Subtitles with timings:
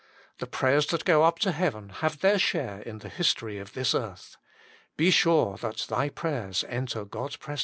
[0.39, 3.93] The prayers that go up to heaven have their share in the history of this
[3.93, 4.35] earth.
[4.97, 7.59] Be sure that thy prayers enter God s presence.